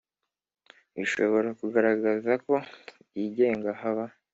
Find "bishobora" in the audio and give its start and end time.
0.95-1.49